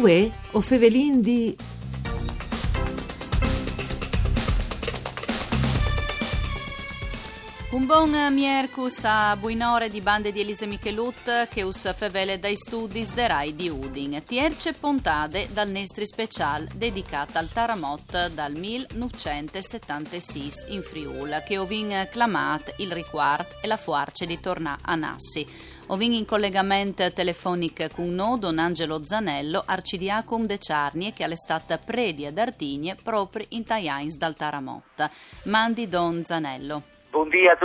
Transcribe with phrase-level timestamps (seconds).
[0.00, 1.54] Uè, o fevelin di...
[7.72, 13.06] Un buon miercus a buinore di bande di Elise Michelut che us fevele dai studi
[13.14, 14.20] de Rai di Udin.
[14.24, 22.74] Tierce pontade dal Nestri Special dedicata al Taramot dal 1976 in Friul che ovin clamat
[22.78, 25.46] il riquart e la fuarce di tornà a Nassi.
[25.86, 32.26] Ovin in collegamento telefonico con noi Don Angelo Zanello, arcidiacum de Ciarnie che all'estate predi
[32.26, 35.08] ad Artigne proprio in Taiains dal Taramot.
[35.44, 36.98] Mandi Don Zanello.
[37.10, 37.56] Buongiorno a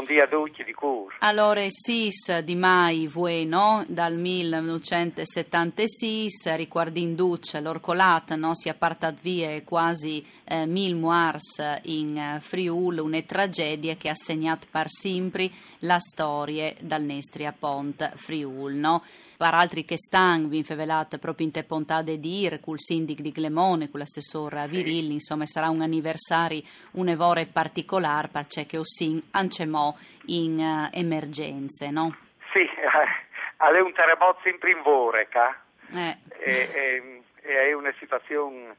[0.00, 1.14] tutti, buongiorno a tutti di cur.
[1.20, 3.84] Allora, SIS di mai voi, no?
[3.86, 8.56] Dal 1976, riguardin Duce, l'Orcolat, no?
[8.56, 14.16] Si è partat via quasi eh, mil muars in eh, Friul, una tragedia che ha
[14.16, 15.48] segnato per sempre
[15.80, 19.04] la storia dal Nestria Pont Friul, no?
[19.36, 23.32] Per altri che stanno, vi infevelate proprio in te pontade di Ir, col sindic di
[23.32, 29.83] Glemone, con l'assessore Virilli, insomma sarà un anniversario, un evore particolare, perché che Ossin ancemò
[30.26, 32.16] in uh, emergenze, no?
[32.52, 35.60] Sì, è un terremoto sempre in Voreca
[35.92, 36.18] eh.
[36.38, 38.76] e, è una situazione,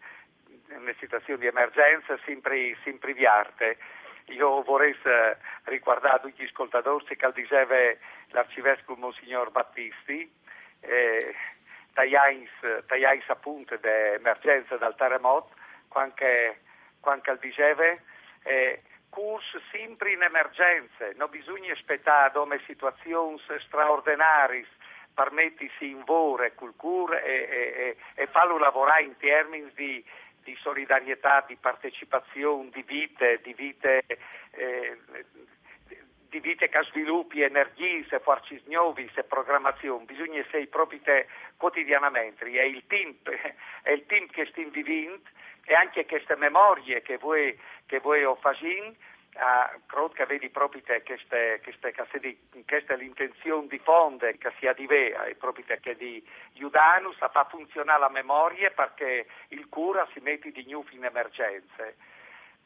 [0.70, 3.78] una situazione di emergenza sempre, sempre viarte.
[4.30, 4.96] Io vorrei
[5.66, 7.76] ricordare tutti gli ascoltatori che diceva
[8.30, 10.32] l'arcivescovo Monsignor Battisti,
[10.80, 11.36] eh,
[11.94, 15.54] tagliais appunto dell'emergenza dal terremoto,
[15.88, 16.16] quando,
[17.00, 17.84] quando diceva
[18.44, 18.82] eh,
[19.16, 24.68] curs sempre in emergenze, non bisogna aspettare come situazioni straordinarie
[25.14, 30.04] per mettersi in vore col cur e, e, e farlo lavorare in termini di,
[30.44, 34.04] di, solidarietà, di partecipazione, di vite, di vite,
[34.52, 34.98] eh,
[36.30, 41.00] di vite che sviluppi energie, se forze nuove, se programmazione, bisogna essere proprio
[41.56, 43.16] quotidianamente, è il team,
[43.82, 45.22] è il team che sta vivendo
[45.66, 48.36] e anche queste memorie che voi, che voi ho
[49.36, 54.74] uh, credo che vedi proprio te queste, queste, questa è l'intenzione di fondo che sia
[54.74, 60.08] di Vea e proprio che di Iudanus a far funzionare la memoria perché il cura
[60.14, 61.96] si mette di nuovo in emergenze.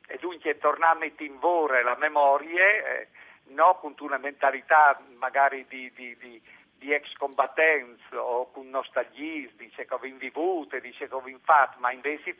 [0.07, 3.07] E dunque tornare a mettere in vore la memoria eh,
[3.49, 6.41] non con una mentalità magari di, di, di
[6.79, 11.91] di ex combattenza o con nostalgia, dice che ho vivuto, dice che ho fatto, ma
[11.91, 12.35] invece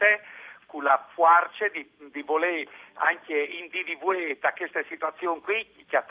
[0.69, 6.05] te con la forza di, di voler anche individuare da questa situazione qui, che ha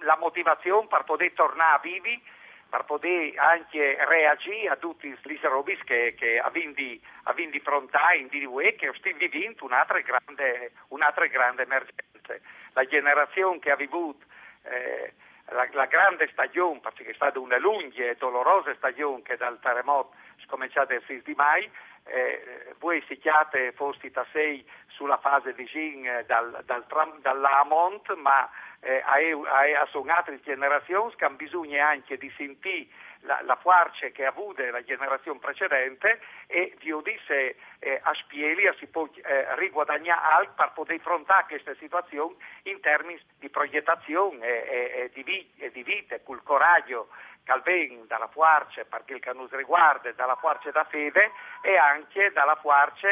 [0.00, 2.20] la, motivazione per poter tornare vivi,
[2.68, 8.92] per poter anche reagire a tutti questi robi che, che avendo di fronte individuare che
[8.98, 12.34] stiamo vivendo un'altra grande, un'altra grande emergenza.
[12.72, 14.24] La generazione che ha vissuto
[14.64, 15.14] eh,
[15.50, 20.14] la, la, grande stagione, perché è stata una lunga e dolorosa stagione che dal terremoto
[20.36, 21.70] è cominciata il 6 di maggio,
[22.08, 26.84] eh, voi siate fosti tasei sulla fase di Gin eh, dal, dal,
[27.20, 28.48] dall'Amont, ma
[28.80, 32.88] eh, a, a, sono generazioni che hanno bisogno anche di sentire
[33.22, 38.70] la, la forza che ha avuto la generazione precedente e vi disse eh, a Spieli
[38.78, 45.10] si può eh, riguadagnare per poter affrontare questa situazione in termini di progettazione e, e,
[45.14, 47.08] e, di, e di vita, col coraggio
[47.48, 51.32] Calvin dalla forza perché il canus riguarda, dalla forza da fede
[51.62, 53.08] e anche dalla forza,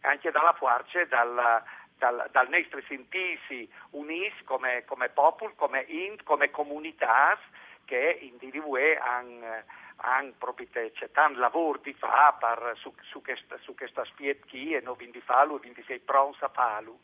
[0.00, 1.62] anche dalla forza dal,
[1.96, 7.38] dal, dal nostro sentirsi unis come, come popolo, come int, come comunità
[7.84, 9.62] che individue hanno
[10.00, 14.96] han proprio c'è tanto lavoro di fare su, su, questa, su questa spietchi e non
[14.96, 16.98] di farlo e quindi sei pronto a farlo.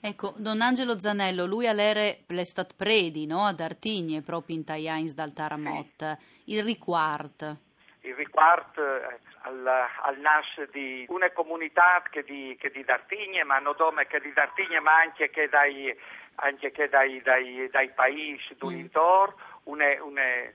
[0.00, 3.44] Ecco, Don Angelo Zanello, lui all'ere l'estat predi, no?
[3.46, 6.52] ad Artigne, proprio in Taiains dal Taramot, sì.
[6.54, 7.56] il riquart.
[8.02, 13.58] Il riquart eh, al, al nasce di una comunità che di, che di D'Artigne, ma
[13.58, 15.92] non solo che di D'Artigne, ma anche che dai,
[16.36, 18.68] anche che dai, dai, dai paesi mm.
[18.68, 19.34] d'intorno,
[19.64, 20.52] una, una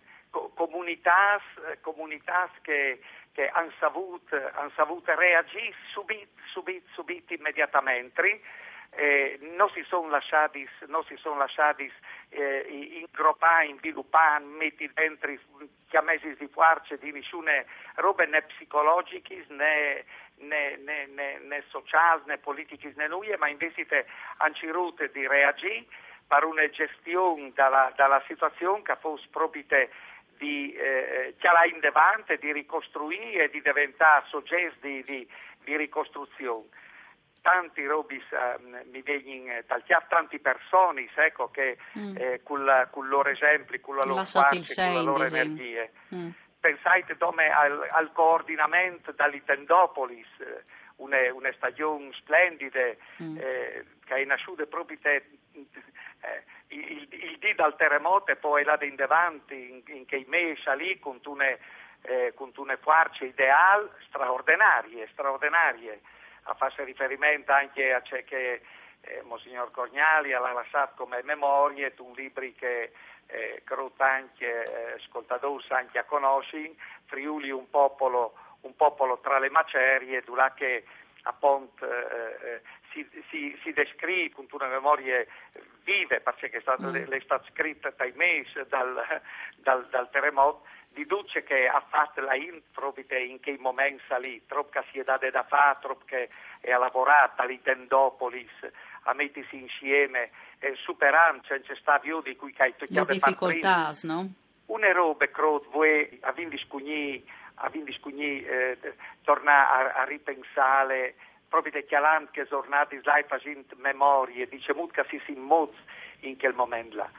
[0.54, 1.40] comunità,
[1.82, 3.00] comunità che
[3.34, 8.42] che hanno saputo, han saputo reagire subito, subito, subito, immediatamente
[8.96, 11.92] eh, non si sono lasciati, non si sono lasciati
[12.30, 15.32] eh, ingroppare, sviluppare, mettere dentro
[15.88, 20.04] chiamesi di forze di nessune robe né psicologiche né,
[20.38, 23.86] né, né, né, né sociali né politiche né nulla, ma invece
[24.38, 25.86] hanno cercato di reagire
[26.28, 29.64] per una gestione dalla, dalla situazione che fosse proprio
[30.38, 31.36] di eh,
[31.72, 35.28] in davanti, di ricostruire e di diventare soggetti di, di,
[35.64, 36.68] di ricostruzione
[37.44, 42.16] tanti robis uh, mi vengono dal tante persone ecco, che mm.
[42.18, 45.88] eh, con, la, con, loro esempio, con la loro parte, con la loro energia.
[46.16, 46.30] Mm.
[46.60, 50.28] pensate al, al, coordinamento dall'Itendopolis,
[50.96, 53.38] una, una stagione splendida mm.
[53.38, 58.78] eh, che è nasciuta proprio te, eh, il, il dì dal terremoto e poi là
[58.82, 61.58] in davanti, in, in che mesi lì con una,
[62.04, 66.00] eh, con una farce ideale straordinarie, straordinarie,
[66.44, 68.62] a farsi riferimento anche a ciò che
[69.02, 72.92] eh, Monsignor Corgnali ha lasciato come memorie, un libro che
[73.28, 75.00] eh, credo anche eh,
[75.70, 76.76] anche a conoscere,
[77.06, 80.86] Friuli un popolo, un popolo tra le macerie, dove che
[81.24, 82.62] appunto eh, eh,
[82.94, 85.26] si, si, si, descrive con una memoria
[85.84, 86.96] vive, perché è stata, mm.
[86.96, 89.22] è stata scritta dai mesi dal,
[89.58, 90.64] dal, dal terremoto,
[90.94, 95.30] dice che ha fatto la intro in quei momenti lì, troppo che si è data
[95.30, 96.30] da fare, troppo che
[96.62, 98.52] è lavorata lì Tendopolis,
[99.04, 100.30] a mettersi insieme,
[100.60, 104.32] eh, superando, cioè, c'è sta più di cui hai Le difficoltà, no?
[104.68, 107.24] Una roba, credo, voi, a vindi scugni,
[107.56, 108.78] a vindi scugni, eh,
[109.24, 111.16] tornare a, a ripensare,
[111.54, 115.38] proprio di chialant che giornate slai facendo memorie, dice che si si
[116.22, 117.10] in quel momento là.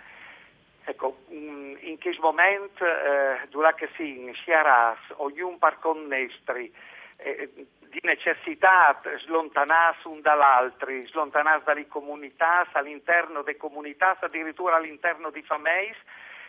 [0.86, 6.74] Ecco, mm, in questo momento, eh, durante si sciaras, ognuno par connestri,
[7.18, 7.48] eh,
[7.78, 15.94] di necessità slontanarsi un dall'altro, slontanarsi dalle comunità, all'interno delle comunità, addirittura all'interno di famiglie,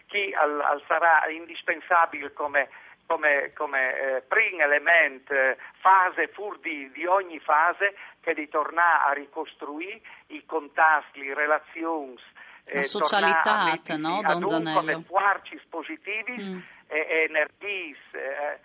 [0.08, 2.68] che al, al sarà indispensabile come,
[3.06, 5.34] come, come eh, primo elemento,
[5.80, 12.20] fase fur di, di, ogni fase, che di tornare a ricostruire i contatti, le relazioni,
[12.66, 14.80] la eh, socialità, no, Don Zanello?
[14.80, 16.60] come quarci positivi mm.
[16.88, 18.60] e energies, eh,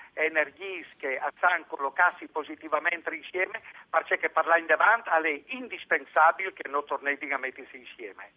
[0.97, 3.61] che sanno collocarsi positivamente insieme
[3.91, 8.33] perché parlare in davanti è indispensabile che non tornati a mettersi insieme.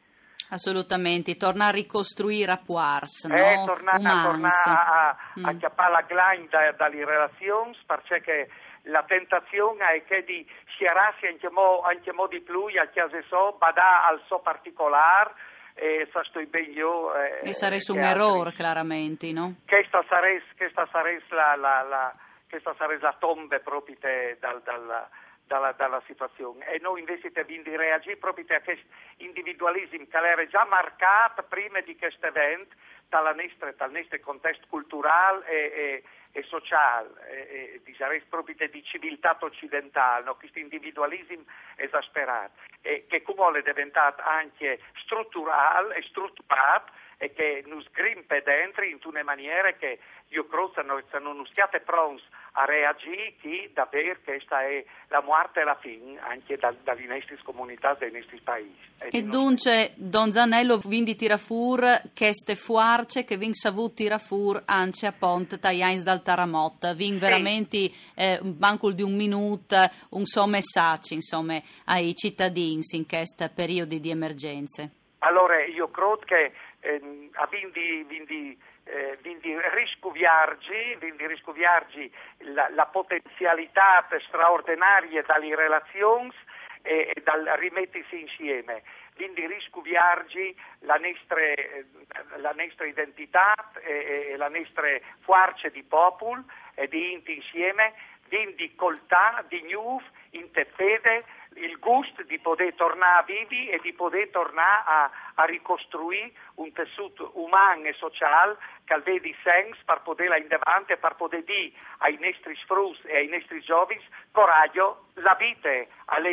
[0.50, 3.36] Assolutamente, tornare a ricostruire a Puars, no?
[3.36, 5.46] Eh, tornare, tornare a, mm.
[5.46, 8.50] a chiappare la glagna da, dalle relazioni perché
[8.84, 13.56] la tentazione è che di scerarsi anche, mo, anche mo di più a chiesa so,
[13.58, 15.32] badà al suo particolare
[15.76, 17.16] e sa sto ben io.
[17.16, 19.56] Eh, e saresti un errore, chiaramente, no?
[19.66, 22.14] Questa sarebbe la, la, la,
[23.00, 23.96] la tomba proprio
[24.40, 25.08] dal, dal,
[25.48, 26.66] dalla, dalla, situazione.
[26.68, 28.86] E noi invece dobbiamo reagire proprio a questo
[29.18, 32.76] individualismo che era già marcato prima di questo evento
[33.10, 36.04] dal nostro contesto culturale e, e
[36.36, 40.36] e sociale, e, e, proprio di civiltà occidentale, no?
[40.36, 41.44] questo individualismo
[41.76, 48.98] esasperato, che come è diventato anche strutturale e strutturato e che nos grimpe dentro in
[49.04, 50.00] una maniera che
[50.34, 52.24] io credo che non siate pronti
[52.56, 57.38] a reagire che davvero questa è la morte e la fine anche da, dalle nostre
[57.44, 58.76] comunità, dai nostri paesi.
[59.00, 64.62] E, e dunque, Don Zanello, quindi tira fuori queste fuarce che vin savuto tira fuori
[64.66, 69.78] anche a Ponte Tajans dal Taramot, vin veramente eh, manco di un minuto,
[70.10, 74.92] un suo messaggio insomma, ai cittadini in questo periodo di emergenze.
[75.20, 76.52] Allora, io credo che
[76.82, 82.12] eh, a vindi, vindi eh, quindi riscoviarci, quindi riscoviarci
[82.54, 86.34] la, la, potenzialità straordinaria dalle relazioni
[86.82, 88.84] e, e dal rimettersi insieme,
[89.16, 91.40] quindi riscoviarci la nostra,
[92.38, 94.88] la nostra identità e, e, la nostra
[95.22, 96.44] forza di popolo
[96.76, 97.94] e di inti insieme,
[98.28, 101.24] quindi coltà di nuovo in te fede
[101.56, 107.32] il gusto di poter tornare vivi e di poter tornare a, a ricostruire un tessuto
[107.36, 112.18] umano e sociale che vedi senso per poterla in davanti e per poter dire ai
[112.20, 115.88] nostri sfrus e ai nostri giovani coraggio, la vita è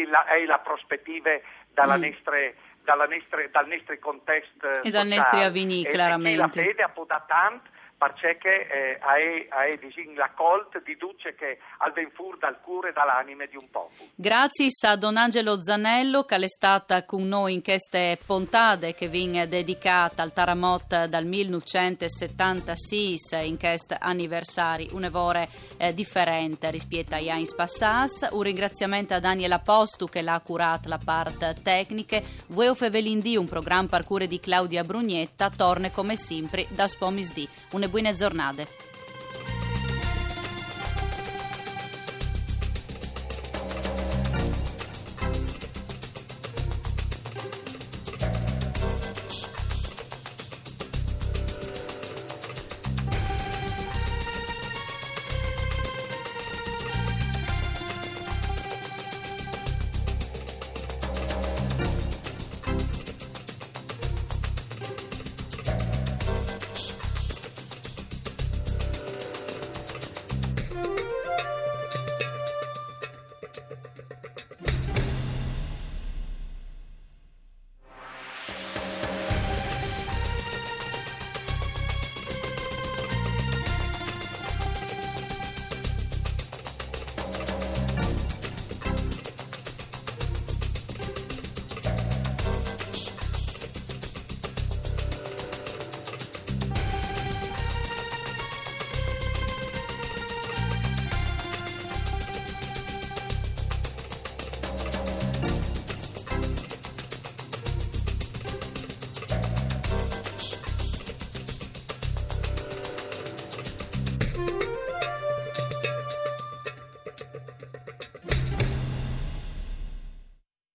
[0.07, 1.31] la, è la prospettiva
[1.73, 2.03] dalla mm.
[2.03, 6.33] nostra dalla nostre, dal nostro contesto e dal nostro avvenire chiaramente.
[6.33, 7.69] E la fede ha tanto
[8.01, 9.79] perché eh, è, è
[10.17, 14.09] la colt di duce che al ben fur dal cuore dall'anime di un popolo.
[14.15, 19.47] Grazie a Don Angelo Zanello che è stata con noi in queste puntate che viene
[19.49, 27.89] dedicata al Taramot dal 1976 in questo anniversario, un'evore eh, differente rispetto agli anni passati.
[28.31, 32.19] Un ringraziamento a Daniela Postu che l'ha curato la parte tecnica.
[32.47, 37.47] Vueo Fevelindì, un programma per cure di Claudia Brugnetta, torna come sempre da Spomisdì.
[37.73, 38.67] Une buone giornate.